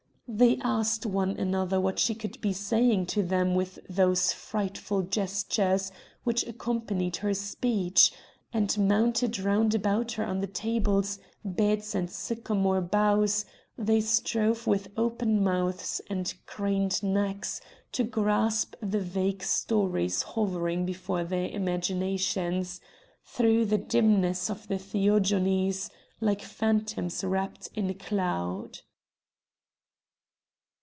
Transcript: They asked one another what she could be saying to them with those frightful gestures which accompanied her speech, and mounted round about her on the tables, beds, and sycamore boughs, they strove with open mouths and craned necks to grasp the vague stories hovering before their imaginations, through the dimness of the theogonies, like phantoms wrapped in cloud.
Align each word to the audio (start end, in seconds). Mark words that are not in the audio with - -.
They 0.33 0.55
asked 0.63 1.05
one 1.05 1.31
another 1.31 1.81
what 1.81 1.99
she 1.99 2.15
could 2.15 2.39
be 2.39 2.53
saying 2.53 3.07
to 3.07 3.21
them 3.21 3.53
with 3.53 3.79
those 3.89 4.31
frightful 4.31 5.01
gestures 5.01 5.91
which 6.23 6.47
accompanied 6.47 7.17
her 7.17 7.33
speech, 7.33 8.13
and 8.53 8.77
mounted 8.87 9.39
round 9.39 9.75
about 9.75 10.13
her 10.13 10.23
on 10.25 10.39
the 10.39 10.47
tables, 10.47 11.19
beds, 11.43 11.93
and 11.93 12.09
sycamore 12.09 12.79
boughs, 12.79 13.43
they 13.77 13.99
strove 13.99 14.65
with 14.67 14.87
open 14.95 15.43
mouths 15.43 15.99
and 16.09 16.33
craned 16.45 17.03
necks 17.03 17.59
to 17.91 18.05
grasp 18.05 18.75
the 18.81 19.01
vague 19.01 19.43
stories 19.43 20.21
hovering 20.21 20.85
before 20.85 21.25
their 21.25 21.49
imaginations, 21.49 22.79
through 23.25 23.65
the 23.65 23.77
dimness 23.77 24.49
of 24.49 24.69
the 24.69 24.77
theogonies, 24.79 25.89
like 26.21 26.39
phantoms 26.41 27.21
wrapped 27.21 27.67
in 27.75 27.93
cloud. 27.95 28.79